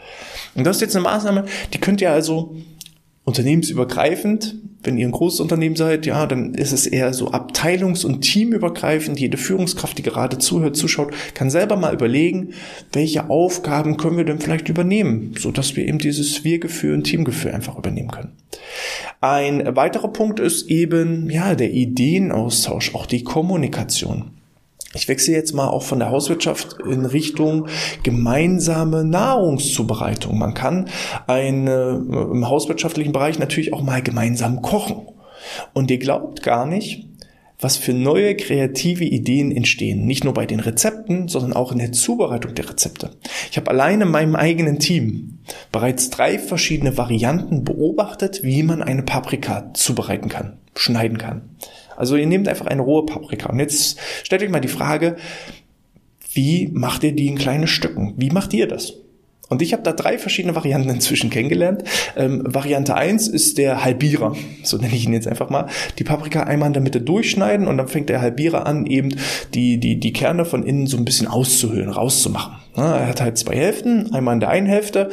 Und 0.54 0.64
das 0.64 0.76
ist 0.76 0.82
jetzt 0.82 0.96
eine 0.96 1.04
Maßnahme, 1.04 1.44
die 1.72 1.78
könnt 1.78 2.00
ihr 2.00 2.10
also 2.10 2.56
unternehmensübergreifend. 3.24 4.56
Wenn 4.84 4.98
ihr 4.98 5.06
ein 5.06 5.12
großes 5.12 5.38
Unternehmen 5.38 5.76
seid, 5.76 6.06
ja, 6.06 6.26
dann 6.26 6.54
ist 6.54 6.72
es 6.72 6.88
eher 6.88 7.14
so 7.14 7.30
abteilungs- 7.30 8.04
und 8.04 8.22
teamübergreifend. 8.22 9.20
Jede 9.20 9.36
Führungskraft, 9.36 9.96
die 9.96 10.02
gerade 10.02 10.38
zuhört, 10.38 10.76
zuschaut, 10.76 11.14
kann 11.34 11.50
selber 11.50 11.76
mal 11.76 11.94
überlegen, 11.94 12.54
welche 12.92 13.30
Aufgaben 13.30 13.96
können 13.96 14.16
wir 14.16 14.24
denn 14.24 14.40
vielleicht 14.40 14.68
übernehmen, 14.68 15.34
so 15.38 15.52
dass 15.52 15.76
wir 15.76 15.86
eben 15.86 16.00
dieses 16.00 16.42
Wir-Gefühl 16.42 16.94
und 16.94 17.04
Teamgefühl 17.04 17.52
einfach 17.52 17.78
übernehmen 17.78 18.10
können. 18.10 18.32
Ein 19.20 19.76
weiterer 19.76 20.08
Punkt 20.08 20.40
ist 20.40 20.68
eben, 20.68 21.30
ja, 21.30 21.54
der 21.54 21.70
Ideenaustausch, 21.70 22.96
auch 22.96 23.06
die 23.06 23.22
Kommunikation. 23.22 24.32
Ich 24.94 25.08
wechsle 25.08 25.34
jetzt 25.34 25.54
mal 25.54 25.68
auch 25.68 25.82
von 25.82 25.98
der 25.98 26.10
Hauswirtschaft 26.10 26.76
in 26.86 27.06
Richtung 27.06 27.68
gemeinsame 28.02 29.04
Nahrungszubereitung. 29.04 30.38
Man 30.38 30.54
kann 30.54 30.88
eine, 31.26 32.02
im 32.10 32.48
hauswirtschaftlichen 32.48 33.12
Bereich 33.12 33.38
natürlich 33.38 33.72
auch 33.72 33.82
mal 33.82 34.02
gemeinsam 34.02 34.60
kochen. 34.60 35.06
Und 35.72 35.90
ihr 35.90 35.98
glaubt 35.98 36.42
gar 36.42 36.66
nicht, 36.66 37.08
was 37.58 37.76
für 37.76 37.94
neue 37.94 38.36
kreative 38.36 39.04
Ideen 39.04 39.52
entstehen. 39.52 40.04
Nicht 40.04 40.24
nur 40.24 40.34
bei 40.34 40.46
den 40.46 40.60
Rezepten, 40.60 41.28
sondern 41.28 41.52
auch 41.52 41.72
in 41.72 41.78
der 41.78 41.92
Zubereitung 41.92 42.54
der 42.54 42.68
Rezepte. 42.68 43.10
Ich 43.50 43.56
habe 43.56 43.70
alleine 43.70 44.04
in 44.04 44.10
meinem 44.10 44.34
eigenen 44.34 44.78
Team 44.78 45.38
bereits 45.70 46.10
drei 46.10 46.38
verschiedene 46.38 46.96
Varianten 46.98 47.64
beobachtet, 47.64 48.42
wie 48.42 48.62
man 48.62 48.82
eine 48.82 49.02
Paprika 49.02 49.72
zubereiten 49.74 50.28
kann, 50.28 50.58
schneiden 50.74 51.18
kann. 51.18 51.56
Also 51.96 52.16
ihr 52.16 52.26
nehmt 52.26 52.48
einfach 52.48 52.66
eine 52.66 52.82
rohe 52.82 53.06
Paprika 53.06 53.48
und 53.50 53.58
jetzt 53.58 53.98
stellt 54.24 54.42
euch 54.42 54.50
mal 54.50 54.60
die 54.60 54.68
Frage, 54.68 55.16
wie 56.32 56.68
macht 56.72 57.04
ihr 57.04 57.12
die 57.12 57.26
in 57.26 57.36
kleine 57.36 57.66
Stücken? 57.66 58.14
Wie 58.16 58.30
macht 58.30 58.52
ihr 58.54 58.66
das? 58.66 58.94
Und 59.52 59.60
ich 59.60 59.74
habe 59.74 59.82
da 59.82 59.92
drei 59.92 60.16
verschiedene 60.16 60.54
Varianten 60.54 60.88
inzwischen 60.88 61.28
kennengelernt. 61.28 61.84
Ähm, 62.16 62.42
Variante 62.44 62.94
eins 62.94 63.28
ist 63.28 63.58
der 63.58 63.84
Halbierer, 63.84 64.34
so 64.62 64.78
nenne 64.78 64.94
ich 64.94 65.04
ihn 65.04 65.12
jetzt 65.12 65.28
einfach 65.28 65.50
mal. 65.50 65.66
Die 65.98 66.04
Paprika 66.04 66.44
einmal 66.44 66.68
in 66.68 66.72
der 66.72 66.82
Mitte 66.82 67.02
durchschneiden 67.02 67.68
und 67.68 67.76
dann 67.76 67.88
fängt 67.88 68.08
der 68.08 68.22
Halbierer 68.22 68.66
an, 68.66 68.86
eben 68.86 69.14
die, 69.52 69.78
die, 69.78 70.00
die 70.00 70.12
Kerne 70.14 70.46
von 70.46 70.64
innen 70.64 70.86
so 70.86 70.96
ein 70.96 71.04
bisschen 71.04 71.28
auszuhöhlen, 71.28 71.90
rauszumachen. 71.90 72.62
Ja, 72.74 72.96
er 72.96 73.08
hat 73.08 73.20
halt 73.20 73.36
zwei 73.36 73.54
Hälften, 73.54 74.14
einmal 74.14 74.32
in 74.32 74.40
der 74.40 74.48
einen 74.48 74.66
Hälfte 74.66 75.10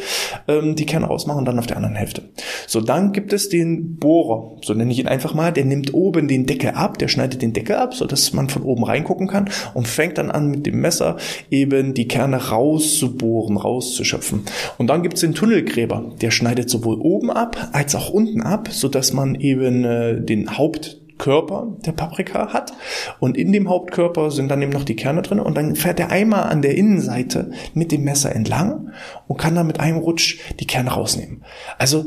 ähm, 0.48 0.78
die 0.78 0.86
Kerne 0.86 1.08
rausmachen 1.08 1.40
und 1.40 1.46
dann 1.46 1.60
auf 1.60 1.68
der 1.68 1.76
anderen 1.76 1.96
Hälfte. 1.96 2.30
So, 2.68 2.80
dann 2.80 3.12
gibt 3.12 3.34
es 3.34 3.50
den 3.50 3.98
Bohrer, 3.98 4.56
so 4.64 4.74
nenne 4.74 4.94
ich 4.94 5.00
ihn 5.00 5.10
einfach 5.10 5.34
mal, 5.34 5.52
der 5.52 5.66
nimmt 5.66 5.94
oben 5.94 6.30
den 6.30 6.46
Deckel 6.46 6.72
ab, 6.72 6.98
der 7.00 7.10
schneidet 7.10 7.42
den 7.42 7.52
Deckel 7.52 7.76
ab, 7.76 7.94
so 7.94 8.06
dass 8.06 8.32
man 8.32 8.48
von 8.48 8.62
oben 8.64 8.86
reingucken 8.86 9.28
kann 9.28 9.50
und 9.74 9.90
fängt 9.90 10.18
dann 10.18 10.32
an 10.32 10.50
mit 10.50 10.66
dem 10.66 10.80
Messer 10.80 11.18
eben 11.52 11.94
die 11.94 12.08
Kerne 12.08 12.38
rauszubohren, 12.38 13.58
rauszuschöpfen. 13.58 14.29
Und 14.78 14.88
dann 14.88 15.04
gibt 15.04 15.16
es 15.16 15.22
den 15.22 15.34
Tunnelgräber, 15.34 16.14
der 16.22 16.32
schneidet 16.32 16.70
sowohl 16.70 17.00
oben 17.00 17.32
ab 17.32 17.70
als 17.74 17.96
auch 17.96 18.10
unten 18.10 18.42
ab, 18.42 18.70
so 18.72 18.88
dass 18.88 19.14
man 19.14 19.36
eben 19.36 19.84
äh, 19.84 20.22
den 20.22 20.58
Haupt 20.58 21.00
Körper 21.20 21.76
der 21.86 21.92
Paprika 21.92 22.52
hat. 22.52 22.74
Und 23.20 23.38
in 23.38 23.52
dem 23.52 23.70
Hauptkörper 23.70 24.32
sind 24.32 24.50
dann 24.50 24.62
eben 24.64 24.72
noch 24.72 24.86
die 24.86 24.96
Kerne 24.96 25.22
drin 25.22 25.40
und 25.40 25.56
dann 25.56 25.76
fährt 25.76 26.00
er 26.00 26.10
einmal 26.10 26.44
an 26.44 26.64
der 26.64 26.76
Innenseite 26.76 27.52
mit 27.76 27.92
dem 27.92 28.04
Messer 28.04 28.34
entlang 28.34 28.90
und 29.28 29.38
kann 29.38 29.54
dann 29.54 29.68
mit 29.68 29.80
einem 29.80 30.00
Rutsch 30.00 30.40
die 30.60 30.66
Kerne 30.66 30.90
rausnehmen. 30.90 31.44
Also 31.78 32.06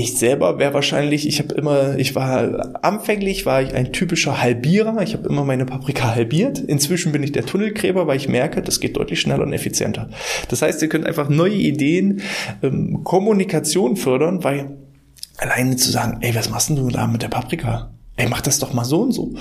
ich 0.00 0.18
selber 0.18 0.58
wäre 0.58 0.74
wahrscheinlich, 0.74 1.26
ich 1.26 1.38
habe 1.38 1.54
immer, 1.54 1.98
ich 1.98 2.14
war 2.14 2.84
anfänglich 2.84 3.46
war 3.46 3.62
ich 3.62 3.74
ein 3.74 3.92
typischer 3.92 4.40
Halbierer. 4.40 5.00
Ich 5.02 5.14
habe 5.14 5.28
immer 5.28 5.44
meine 5.44 5.66
Paprika 5.66 6.14
halbiert. 6.14 6.58
Inzwischen 6.58 7.12
bin 7.12 7.22
ich 7.22 7.32
der 7.32 7.46
Tunnelgräber, 7.46 8.06
weil 8.06 8.16
ich 8.16 8.28
merke, 8.28 8.62
das 8.62 8.80
geht 8.80 8.96
deutlich 8.96 9.20
schneller 9.20 9.44
und 9.44 9.52
effizienter. 9.52 10.10
Das 10.48 10.62
heißt, 10.62 10.82
ihr 10.82 10.88
könnt 10.88 11.06
einfach 11.06 11.28
neue 11.28 11.54
Ideen, 11.54 12.22
ähm, 12.62 13.04
Kommunikation 13.04 13.96
fördern, 13.96 14.42
weil 14.42 14.76
alleine 15.38 15.76
zu 15.76 15.90
sagen, 15.90 16.18
ey, 16.20 16.34
was 16.34 16.50
machst 16.50 16.70
du 16.70 16.88
da 16.88 17.06
mit 17.06 17.22
der 17.22 17.28
Paprika? 17.28 17.90
Ey, 18.16 18.28
mach 18.28 18.40
das 18.40 18.58
doch 18.58 18.72
mal 18.72 18.84
so 18.84 19.02
und 19.02 19.12
so. 19.12 19.34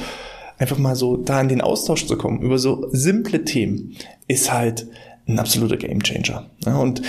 Einfach 0.57 0.77
mal 0.77 0.95
so 0.95 1.17
da 1.17 1.41
in 1.41 1.49
den 1.49 1.61
Austausch 1.61 2.05
zu 2.05 2.17
kommen 2.17 2.41
über 2.41 2.57
so 2.57 2.87
simple 2.91 3.45
Themen 3.45 3.95
ist 4.27 4.51
halt 4.51 4.87
ein 5.27 5.39
absoluter 5.39 5.77
Gamechanger. 5.77 6.49
Ja, 6.65 6.77
und 6.77 7.01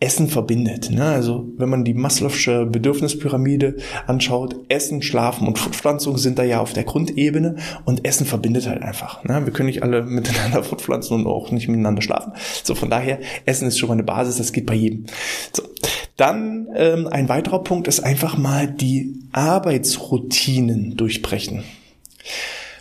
Essen 0.00 0.28
verbindet. 0.28 0.90
Ne? 0.90 1.04
Also 1.04 1.46
wenn 1.56 1.68
man 1.68 1.84
die 1.84 1.94
Maslow'sche 1.94 2.66
Bedürfnispyramide 2.66 3.76
anschaut, 4.06 4.56
Essen, 4.68 5.02
Schlafen 5.02 5.46
und 5.46 5.58
Fortpflanzung 5.58 6.18
sind 6.18 6.38
da 6.38 6.42
ja 6.42 6.60
auf 6.60 6.72
der 6.72 6.84
Grundebene 6.84 7.56
und 7.84 8.04
Essen 8.04 8.26
verbindet 8.26 8.68
halt 8.68 8.82
einfach. 8.82 9.24
Ne? 9.24 9.44
Wir 9.44 9.52
können 9.52 9.66
nicht 9.66 9.82
alle 9.82 10.02
miteinander 10.06 10.62
fortpflanzen 10.62 11.16
und 11.16 11.26
auch 11.26 11.50
nicht 11.50 11.68
miteinander 11.68 12.02
schlafen. 12.02 12.32
So 12.62 12.74
von 12.74 12.90
daher, 12.90 13.20
Essen 13.46 13.68
ist 13.68 13.78
schon 13.78 13.88
mal 13.88 13.94
eine 13.94 14.02
Basis, 14.02 14.36
das 14.36 14.52
geht 14.52 14.66
bei 14.66 14.74
jedem. 14.74 15.06
So. 15.52 15.62
Dann 16.16 16.68
ähm, 16.76 17.08
ein 17.08 17.28
weiterer 17.28 17.62
Punkt 17.64 17.88
ist 17.88 18.00
einfach 18.00 18.36
mal 18.36 18.68
die 18.68 19.14
Arbeitsroutinen 19.32 20.96
durchbrechen. 20.96 21.64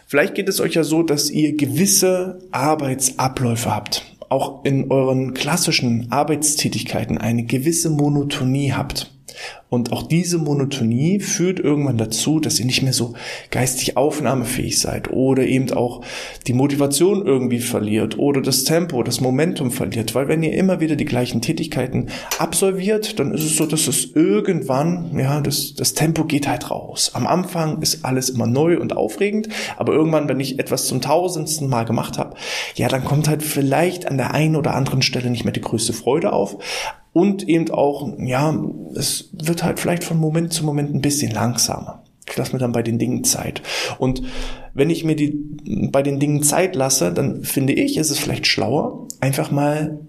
Vielleicht 0.06 0.36
geht 0.36 0.48
es 0.48 0.60
euch 0.60 0.76
ja 0.76 0.84
so, 0.84 1.02
dass 1.02 1.32
ihr 1.32 1.58
gewisse 1.58 2.38
Arbeitsabläufe 2.52 3.74
habt 3.74 4.13
auch 4.34 4.66
in 4.66 4.90
euren 4.90 5.36
klassischen 5.36 6.12
Arbeitstätigkeiten 6.12 7.20
eine 7.20 7.44
gewisse 7.46 7.92
Monotonie 7.92 8.74
habt. 8.74 9.12
Und 9.70 9.92
auch 9.92 10.04
diese 10.04 10.38
Monotonie 10.38 11.20
führt 11.20 11.60
irgendwann 11.60 11.98
dazu, 11.98 12.40
dass 12.40 12.60
ihr 12.60 12.66
nicht 12.66 12.84
mehr 12.84 12.94
so 12.94 13.16
geistig 13.50 13.98
aufnahmefähig 13.98 14.80
seid 14.80 15.12
oder 15.12 15.44
eben 15.48 15.72
auch 15.72 16.04
die 16.46 16.54
Motivation 16.54 17.26
irgendwie 17.26 17.60
verliert 17.60 18.20
oder 18.20 18.42
das 18.42 18.66
Tempo, 18.66 19.02
das 19.02 19.20
Momentum 19.20 19.72
verliert. 19.72 20.14
Weil 20.14 20.28
wenn 20.28 20.44
ihr 20.44 20.54
immer 20.54 20.80
wieder 20.80 20.96
die 20.96 21.06
gleichen 21.06 21.42
Tätigkeiten 21.42 22.10
absolviert, 22.38 23.20
dann 23.20 23.34
ist 23.34 23.44
es 23.44 23.58
so, 23.58 23.66
dass 23.66 23.88
es 23.88 24.12
irgendwann, 24.14 25.18
ja, 25.18 25.42
das, 25.42 25.74
das 25.74 25.96
Tempo 25.96 26.26
geht 26.26 26.48
halt 26.48 26.70
raus. 26.70 27.12
Am 27.16 27.26
Anfang 27.26 27.82
ist 27.82 28.06
alles 28.06 28.30
immer 28.30 28.46
neu 28.46 28.80
und 28.80 28.96
aufregend, 28.96 29.50
aber 29.78 29.94
irgendwann, 29.94 30.30
wenn 30.30 30.40
ich 30.40 30.60
etwas 30.60 30.86
zum 30.86 31.02
tausendsten 31.02 31.68
Mal 31.68 31.86
gemacht 31.86 32.20
habe, 32.20 32.36
ja, 32.76 32.88
dann 32.88 33.04
kommt 33.04 33.28
halt 33.28 33.42
vielleicht 33.42 34.08
an 34.08 34.18
der 34.18 34.36
einen 34.36 34.56
oder 34.56 34.76
anderen 34.76 35.02
Stelle 35.02 35.32
nicht 35.32 35.46
mehr 35.46 35.54
die 35.54 35.62
größte 35.62 35.94
Freude 35.94 36.32
auf 36.32 36.58
und 37.14 37.48
eben 37.48 37.70
auch, 37.72 38.12
ja, 38.20 38.60
es 38.96 39.30
wird 39.32 39.64
halt 39.64 39.80
vielleicht 39.80 40.04
von 40.04 40.18
Moment 40.18 40.52
zu 40.52 40.66
Moment 40.66 40.94
ein 40.94 41.02
bisschen 41.02 41.32
langsamer. 41.32 42.04
Ich 42.28 42.36
lasse 42.36 42.54
mir 42.54 42.60
dann 42.60 42.72
bei 42.72 42.82
den 42.82 43.00
Dingen 43.00 43.24
Zeit. 43.24 43.62
Und 44.00 44.24
wenn 44.74 44.90
ich 44.90 45.04
mir 45.04 45.16
die 45.16 45.38
bei 45.92 46.02
den 46.02 46.20
Dingen 46.20 46.42
Zeit 46.42 46.76
lasse, 46.76 47.14
dann 47.14 47.44
finde 47.44 47.74
ich, 47.74 47.98
ist 47.98 48.10
es 48.10 48.20
vielleicht 48.20 48.48
schlauer, 48.48 49.08
einfach 49.20 49.52
mal 49.52 50.00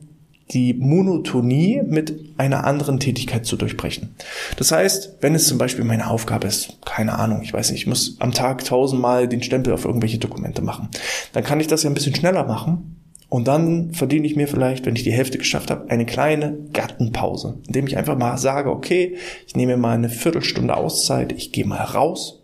die 0.51 0.75
Monotonie 0.75 1.83
mit 1.85 2.15
einer 2.37 2.65
anderen 2.65 3.01
Tätigkeit 3.01 3.47
zu 3.47 3.57
durchbrechen. 3.57 4.15
Das 4.57 4.73
heißt, 4.73 5.17
wenn 5.21 5.35
es 5.35 5.49
zum 5.49 5.59
Beispiel 5.59 5.85
meine 5.85 6.09
Aufgabe 6.09 6.47
ist, 6.47 6.79
keine 6.85 7.19
Ahnung, 7.19 7.41
ich 7.43 7.53
weiß 7.53 7.71
nicht, 7.71 7.81
ich 7.81 7.87
muss 7.87 8.17
am 8.21 8.33
Tag 8.33 8.65
tausendmal 8.65 9.27
den 9.27 9.43
Stempel 9.43 9.73
auf 9.73 9.85
irgendwelche 9.85 10.19
Dokumente 10.19 10.63
machen, 10.63 10.89
dann 11.33 11.45
kann 11.45 11.61
ich 11.61 11.67
das 11.67 11.83
ja 11.83 11.91
ein 11.91 11.95
bisschen 11.95 12.15
schneller 12.15 12.45
machen 12.45 13.04
und 13.29 13.49
dann 13.49 13.93
verdiene 13.93 14.27
ich 14.27 14.37
mir 14.37 14.47
vielleicht, 14.47 14.87
wenn 14.87 14.97
ich 14.97 15.03
die 15.03 15.13
Hälfte 15.13 15.39
geschafft 15.39 15.71
habe, 15.71 15.91
eine 15.91 16.07
kleine 16.07 16.57
Gartenpause, 16.73 17.59
indem 17.67 17.87
ich 17.87 17.97
einfach 17.97 18.17
mal 18.17 18.39
sage, 18.39 18.71
okay, 18.71 19.17
ich 19.47 19.57
nehme 19.57 19.77
mal 19.77 19.95
eine 19.95 20.09
Viertelstunde 20.09 20.77
Auszeit, 20.77 21.33
ich 21.33 21.53
gehe 21.53 21.67
mal 21.67 21.83
raus 21.83 22.43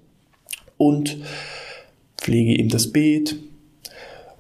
und 0.76 1.18
pflege 2.16 2.58
eben 2.58 2.70
das 2.70 2.92
Beet, 2.92 3.36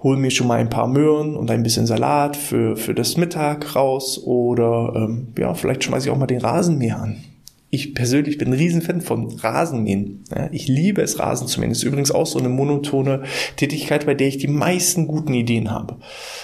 hole 0.02 0.18
mir 0.18 0.30
schon 0.30 0.46
mal 0.46 0.58
ein 0.58 0.70
paar 0.70 0.88
Möhren 0.88 1.36
und 1.36 1.50
ein 1.50 1.62
bisschen 1.62 1.86
Salat 1.86 2.36
für, 2.36 2.76
für 2.76 2.94
das 2.94 3.16
Mittag 3.16 3.76
raus 3.76 4.20
oder 4.24 4.92
ähm, 4.96 5.28
ja, 5.38 5.54
vielleicht 5.54 5.84
schmeiße 5.84 6.08
ich 6.08 6.12
auch 6.12 6.18
mal 6.18 6.26
den 6.26 6.40
Rasenmäher 6.40 6.98
an 6.98 7.24
ich 7.70 7.94
persönlich 7.94 8.36
bin 8.36 8.48
ein 8.48 8.54
Riesenfan 8.54 9.00
von 9.00 9.30
Rasenmähen. 9.30 10.24
Ich 10.50 10.66
liebe 10.66 11.02
es, 11.02 11.20
Rasen 11.20 11.46
zu 11.46 11.60
mähen. 11.60 11.70
Das 11.70 11.78
ist 11.78 11.84
übrigens 11.84 12.10
auch 12.10 12.26
so 12.26 12.38
eine 12.38 12.48
monotone 12.48 13.22
Tätigkeit, 13.56 14.06
bei 14.06 14.14
der 14.14 14.26
ich 14.26 14.38
die 14.38 14.48
meisten 14.48 15.06
guten 15.06 15.34
Ideen 15.34 15.70
habe. 15.70 15.98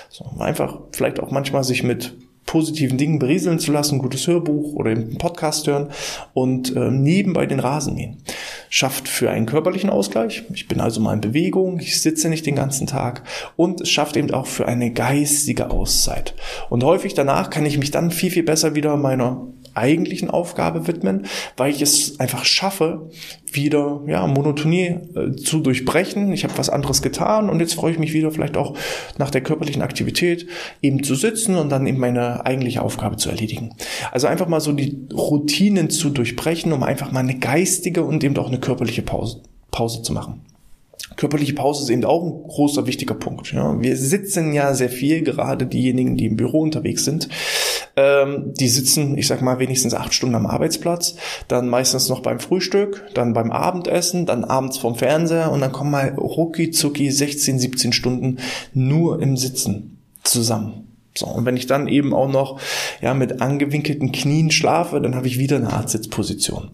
So, 0.08 0.24
einfach 0.38 0.78
vielleicht 0.92 1.18
auch 1.18 1.32
manchmal 1.32 1.64
sich 1.64 1.82
mit 1.82 2.14
positiven 2.46 2.96
Dingen 2.96 3.18
berieseln 3.18 3.58
zu 3.58 3.72
lassen, 3.72 3.98
gutes 3.98 4.26
Hörbuch 4.26 4.72
oder 4.74 4.92
einen 4.92 5.18
Podcast 5.18 5.66
hören 5.66 5.88
und 6.32 6.74
äh, 6.74 6.90
nebenbei 6.90 7.44
den 7.46 7.60
Rasen 7.60 7.94
mähen. 7.94 8.18
Schafft 8.70 9.08
für 9.08 9.30
einen 9.30 9.46
körperlichen 9.46 9.90
Ausgleich. 9.90 10.44
Ich 10.54 10.68
bin 10.68 10.80
also 10.80 11.00
mal 11.00 11.14
in 11.14 11.20
Bewegung, 11.20 11.80
ich 11.80 12.00
sitze 12.00 12.28
nicht 12.28 12.46
den 12.46 12.54
ganzen 12.54 12.86
Tag 12.86 13.24
und 13.56 13.80
es 13.80 13.90
schafft 13.90 14.16
eben 14.16 14.30
auch 14.30 14.46
für 14.46 14.66
eine 14.66 14.92
geistige 14.92 15.70
Auszeit. 15.70 16.34
Und 16.70 16.84
häufig 16.84 17.14
danach 17.14 17.50
kann 17.50 17.66
ich 17.66 17.78
mich 17.78 17.90
dann 17.90 18.12
viel, 18.12 18.30
viel 18.30 18.44
besser 18.44 18.76
wieder 18.76 18.96
meiner 18.96 19.48
eigentlichen 19.76 20.30
Aufgabe 20.30 20.86
widmen, 20.86 21.26
weil 21.56 21.70
ich 21.70 21.82
es 21.82 22.18
einfach 22.20 22.44
schaffe, 22.44 23.10
wieder 23.52 24.02
ja, 24.06 24.26
Monotonie 24.26 24.98
äh, 25.14 25.36
zu 25.36 25.60
durchbrechen. 25.60 26.32
Ich 26.32 26.44
habe 26.44 26.56
was 26.58 26.70
anderes 26.70 27.02
getan 27.02 27.48
und 27.50 27.60
jetzt 27.60 27.74
freue 27.74 27.92
ich 27.92 27.98
mich 27.98 28.12
wieder 28.12 28.30
vielleicht 28.30 28.56
auch 28.56 28.76
nach 29.18 29.30
der 29.30 29.42
körperlichen 29.42 29.82
Aktivität 29.82 30.46
eben 30.82 31.02
zu 31.02 31.14
sitzen 31.14 31.56
und 31.56 31.70
dann 31.70 31.86
eben 31.86 31.98
meine 31.98 32.44
eigentliche 32.44 32.82
Aufgabe 32.82 33.16
zu 33.16 33.30
erledigen. 33.30 33.74
Also 34.12 34.26
einfach 34.26 34.48
mal 34.48 34.60
so 34.60 34.72
die 34.72 35.06
Routinen 35.12 35.90
zu 35.90 36.10
durchbrechen, 36.10 36.72
um 36.72 36.82
einfach 36.82 37.12
mal 37.12 37.20
eine 37.20 37.38
geistige 37.38 38.02
und 38.04 38.24
eben 38.24 38.36
auch 38.38 38.48
eine 38.48 38.60
körperliche 38.60 39.02
Pause, 39.02 39.42
Pause 39.70 40.02
zu 40.02 40.12
machen. 40.12 40.42
Körperliche 41.16 41.54
Pause 41.54 41.84
ist 41.84 41.90
eben 41.90 42.04
auch 42.04 42.22
ein 42.22 42.42
großer, 42.48 42.86
wichtiger 42.86 43.14
Punkt. 43.14 43.52
Ja. 43.52 43.80
Wir 43.80 43.96
sitzen 43.96 44.52
ja 44.52 44.74
sehr 44.74 44.90
viel, 44.90 45.22
gerade 45.22 45.66
diejenigen, 45.66 46.16
die 46.16 46.26
im 46.26 46.36
Büro 46.36 46.60
unterwegs 46.60 47.04
sind. 47.04 47.28
Ähm, 47.96 48.52
die 48.54 48.68
sitzen, 48.68 49.16
ich 49.16 49.26
sag 49.26 49.40
mal, 49.40 49.58
wenigstens 49.58 49.94
acht 49.94 50.12
Stunden 50.12 50.34
am 50.34 50.46
Arbeitsplatz, 50.46 51.16
dann 51.48 51.68
meistens 51.68 52.10
noch 52.10 52.20
beim 52.20 52.40
Frühstück, 52.40 53.06
dann 53.14 53.32
beim 53.32 53.50
Abendessen, 53.50 54.26
dann 54.26 54.44
abends 54.44 54.76
vom 54.76 54.96
Fernseher 54.96 55.50
und 55.50 55.60
dann 55.60 55.72
kommen 55.72 55.90
mal 55.90 56.10
rucki 56.10 56.70
zucki 56.70 57.10
16, 57.10 57.58
17 57.58 57.92
Stunden 57.94 58.38
nur 58.74 59.22
im 59.22 59.38
Sitzen 59.38 60.02
zusammen. 60.22 60.95
So, 61.16 61.26
und 61.26 61.44
wenn 61.44 61.56
ich 61.56 61.66
dann 61.66 61.88
eben 61.88 62.14
auch 62.14 62.28
noch 62.28 62.60
ja, 63.00 63.14
mit 63.14 63.40
angewinkelten 63.40 64.12
Knien 64.12 64.50
schlafe, 64.50 65.00
dann 65.00 65.14
habe 65.14 65.26
ich 65.26 65.38
wieder 65.38 65.56
eine 65.56 65.72
Art 65.72 65.90
Sitzposition. 65.90 66.70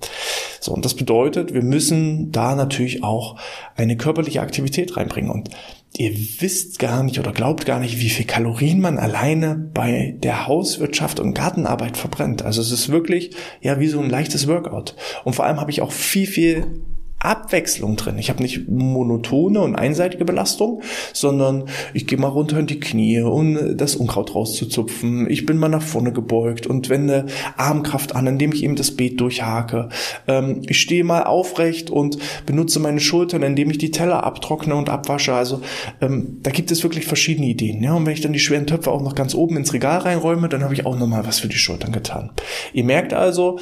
So, 0.61 0.73
und 0.73 0.85
das 0.85 0.95
bedeutet, 0.95 1.55
wir 1.55 1.63
müssen 1.63 2.33
da 2.33 2.55
natürlich 2.55 3.03
auch 3.03 3.37
eine 3.77 3.97
körperliche 3.97 4.41
Aktivität 4.41 4.97
reinbringen. 4.97 5.31
Und 5.31 5.51
ihr 5.97 6.13
wisst 6.41 6.79
gar 6.79 7.03
nicht 7.03 7.19
oder 7.19 7.33
glaubt 7.33 7.67
gar 7.67 7.81
nicht, 7.81 8.01
wie 8.01 8.09
viel 8.09 8.27
Kalorien 8.27 8.81
man 8.81 8.99
alleine 8.99 9.57
bei 9.57 10.17
der 10.23 10.47
Hauswirtschaft 10.47 11.21
und 11.21 11.35
Gartenarbeit 11.35 11.97
verbrennt. 11.97 12.43
Also 12.43 12.63
es 12.63 12.73
ist 12.73 12.89
wirklich 12.89 13.35
ja 13.61 13.79
wie 13.81 13.89
so 13.89 14.01
ein 14.01 14.11
leichtes 14.11 14.49
Workout. 14.49 14.95
Und 15.25 15.35
vor 15.35 15.45
allem 15.45 15.61
habe 15.61 15.71
ich 15.71 15.83
auch 15.83 15.93
viel, 15.93 16.27
viel 16.27 16.83
Abwechslung 17.25 17.97
drin. 17.97 18.19
Ich 18.19 18.31
habe 18.31 18.43
nicht 18.43 18.69
monotone 18.69 19.61
und 19.61 19.77
einseitige 19.77 20.25
Belastung, 20.25 20.83
sondern 21.13 21.65
ich 21.95 22.07
gehe 22.07 22.19
mal 22.19 22.29
runter 22.29 22.59
in 22.59 22.67
die 22.67 22.81
Knie, 22.81 23.21
um 23.21 23.77
das 23.77 23.97
Unkraut 23.97 24.35
rauszuzupfen. 24.35 25.31
Ich 25.31 25.47
bin 25.47 25.59
mal 25.59 25.69
nach 25.69 25.83
vorne 25.83 26.13
gebeugt 26.13 26.67
und 26.67 26.89
wende 26.89 27.27
Armkraft 27.57 28.15
an, 28.15 28.27
indem 28.27 28.53
ich 28.53 28.65
eben 28.65 28.77
das 28.77 28.93
Beet 28.93 29.21
durchhake. 29.21 29.89
Ähm, 30.27 30.63
ich 30.67 30.81
stehe 30.81 31.05
mal 31.05 31.25
aufrecht 31.25 31.91
und 31.91 32.19
benutze 32.47 32.81
meine 32.81 33.01
Schultern, 33.01 33.43
indem 33.43 33.71
ich 33.71 33.79
die 33.79 33.91
Teller 33.91 34.25
abtrockne 34.25 34.75
und 34.75 34.89
abwasche. 34.89 35.35
Also 35.35 35.61
ähm, 36.01 36.39
da 36.43 36.51
gibt 36.51 36.71
es 36.71 36.83
wirklich 36.83 37.07
verschiedene 37.07 37.47
Ideen. 37.47 37.83
Ja? 37.83 37.95
Und 37.95 38.07
wenn 38.07 38.13
ich 38.13 38.21
dann 38.21 38.33
die 38.33 38.39
schweren 38.39 38.67
Töpfe 38.67 38.91
auch 38.91 39.03
noch 39.03 39.15
ganz 39.15 39.35
oben 39.35 39.57
ins 39.57 39.73
Regal 39.73 39.99
reinräume, 39.99 40.49
dann 40.49 40.63
habe 40.63 40.75
ich 40.75 40.87
auch 40.87 40.99
nochmal 40.99 41.27
was 41.27 41.41
für 41.41 41.49
die 41.49 41.57
Schultern 41.57 41.93
getan. 41.93 42.31
Ihr 42.73 42.85
merkt 42.85 43.13
also, 43.13 43.59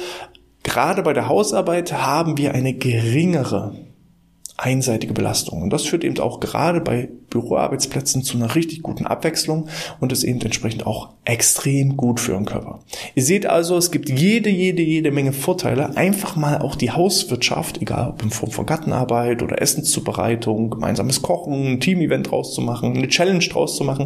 Gerade 0.63 1.01
bei 1.03 1.13
der 1.13 1.27
Hausarbeit 1.27 1.93
haben 1.93 2.37
wir 2.37 2.53
eine 2.53 2.73
geringere 2.73 3.73
einseitige 4.61 5.13
Belastung. 5.13 5.63
Und 5.63 5.71
das 5.71 5.83
führt 5.83 6.03
eben 6.03 6.19
auch 6.19 6.39
gerade 6.39 6.81
bei 6.81 7.09
Büroarbeitsplätzen 7.29 8.23
zu 8.23 8.37
einer 8.37 8.53
richtig 8.53 8.83
guten 8.83 9.07
Abwechslung 9.07 9.67
und 9.99 10.11
ist 10.11 10.23
eben 10.23 10.41
entsprechend 10.41 10.85
auch 10.85 11.09
extrem 11.25 11.97
gut 11.97 12.19
für 12.19 12.33
den 12.33 12.45
Körper. 12.45 12.79
Ihr 13.15 13.23
seht 13.23 13.45
also, 13.45 13.77
es 13.77 13.89
gibt 13.89 14.09
jede, 14.09 14.49
jede, 14.49 14.83
jede 14.83 15.11
Menge 15.11 15.33
Vorteile. 15.33 15.95
Einfach 15.97 16.35
mal 16.35 16.59
auch 16.59 16.75
die 16.75 16.91
Hauswirtschaft, 16.91 17.81
egal 17.81 18.09
ob 18.09 18.21
in 18.21 18.29
Form 18.29 18.51
von 18.51 18.65
Gartenarbeit 18.65 19.41
oder 19.41 19.61
Essenszubereitung, 19.61 20.69
gemeinsames 20.69 21.21
Kochen, 21.21 21.73
ein 21.73 21.79
Team-Event 21.79 22.29
draus 22.29 22.53
zu 22.53 22.61
machen, 22.61 22.95
eine 22.95 23.07
Challenge 23.07 23.45
draus 23.45 23.77
zu 23.77 23.83
machen. 23.83 24.05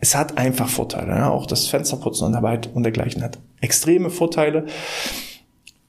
Es 0.00 0.16
hat 0.16 0.36
einfach 0.36 0.68
Vorteile. 0.68 1.12
Ja? 1.12 1.30
Auch 1.30 1.46
das 1.46 1.68
Fensterputzen 1.68 2.26
und 2.26 2.34
Arbeit 2.34 2.70
und 2.74 2.82
dergleichen 2.82 3.22
hat 3.22 3.38
extreme 3.60 4.10
Vorteile. 4.10 4.66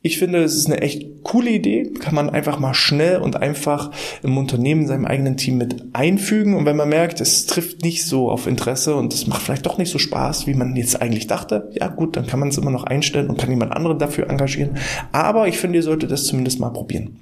Ich 0.06 0.20
finde, 0.20 0.44
es 0.44 0.54
ist 0.54 0.66
eine 0.66 0.82
echt 0.82 1.24
coole 1.24 1.50
Idee, 1.50 1.94
kann 1.98 2.14
man 2.14 2.30
einfach 2.30 2.60
mal 2.60 2.74
schnell 2.74 3.20
und 3.20 3.38
einfach 3.38 3.90
im 4.22 4.38
Unternehmen, 4.38 4.82
in 4.82 4.88
seinem 4.88 5.06
eigenen 5.06 5.38
Team 5.38 5.58
mit 5.58 5.82
einfügen. 5.94 6.58
Und 6.58 6.66
wenn 6.66 6.76
man 6.76 6.90
merkt, 6.90 7.22
es 7.22 7.46
trifft 7.46 7.84
nicht 7.84 8.06
so 8.06 8.30
auf 8.30 8.46
Interesse 8.46 8.98
und 8.98 9.14
es 9.14 9.28
macht 9.28 9.42
vielleicht 9.42 9.66
doch 9.66 9.78
nicht 9.78 9.90
so 9.90 10.00
Spaß, 10.00 10.46
wie 10.46 10.56
man 10.56 10.76
jetzt 10.76 11.02
eigentlich 11.02 11.28
dachte, 11.28 11.72
ja 11.72 11.88
gut, 11.88 12.18
dann 12.18 12.28
kann 12.28 12.42
man 12.42 12.50
es 12.50 12.58
immer 12.58 12.70
noch 12.70 12.84
einstellen 12.84 13.30
und 13.30 13.40
kann 13.40 13.50
jemand 13.50 13.72
anderen 13.72 13.98
dafür 13.98 14.30
engagieren. 14.30 14.78
Aber 15.14 15.48
ich 15.48 15.58
finde, 15.58 15.78
ihr 15.78 15.84
solltet 15.84 16.12
das 16.12 16.26
zumindest 16.26 16.60
mal 16.60 16.72
probieren. 16.72 17.20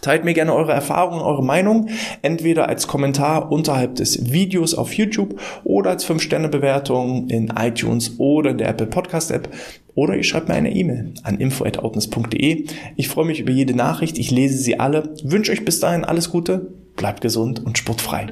Teilt 0.00 0.24
mir 0.24 0.34
gerne 0.34 0.54
eure 0.54 0.72
Erfahrungen, 0.72 1.20
eure 1.20 1.44
Meinung, 1.44 1.88
entweder 2.22 2.68
als 2.68 2.86
Kommentar 2.86 3.50
unterhalb 3.50 3.96
des 3.96 4.32
Videos 4.32 4.74
auf 4.74 4.92
YouTube 4.92 5.40
oder 5.64 5.90
als 5.90 6.08
5-Sterne-Bewertung 6.08 7.28
in 7.28 7.48
iTunes 7.48 8.12
oder 8.18 8.50
in 8.50 8.58
der 8.58 8.68
Apple 8.68 8.86
Podcast 8.86 9.32
App 9.32 9.48
oder 9.98 10.16
ihr 10.16 10.22
schreibt 10.22 10.48
mir 10.48 10.54
eine 10.54 10.72
E-Mail 10.72 11.12
an 11.24 11.38
info.outness.de. 11.38 12.66
Ich 12.94 13.08
freue 13.08 13.26
mich 13.26 13.40
über 13.40 13.50
jede 13.50 13.74
Nachricht, 13.74 14.16
ich 14.18 14.30
lese 14.30 14.56
sie 14.56 14.78
alle, 14.78 15.12
wünsche 15.24 15.50
euch 15.50 15.64
bis 15.64 15.80
dahin 15.80 16.04
alles 16.04 16.30
Gute, 16.30 16.70
bleibt 16.94 17.20
gesund 17.20 17.64
und 17.64 17.78
sportfrei. 17.78 18.28